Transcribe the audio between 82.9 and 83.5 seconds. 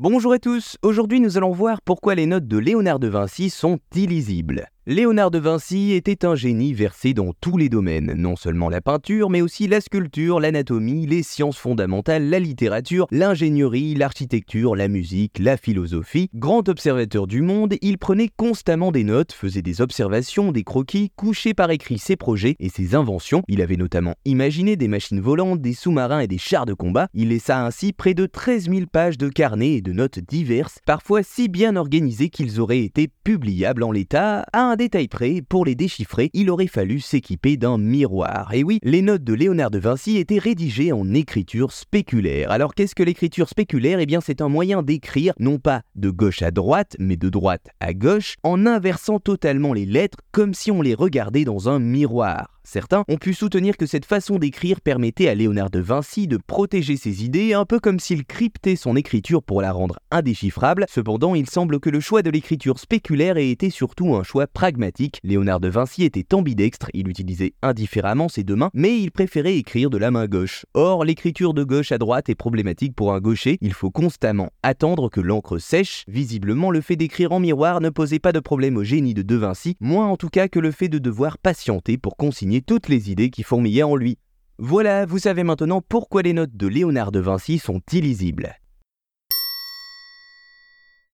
idées qui